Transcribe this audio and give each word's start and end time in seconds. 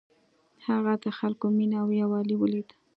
هغه 0.67 0.93
د 1.03 1.05
خلکو 1.17 1.45
مینه 1.57 1.77
او 1.83 1.89
یووالی 2.01 2.35
ولید. 2.37 2.69